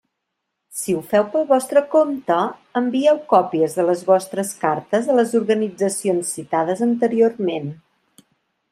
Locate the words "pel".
1.35-1.45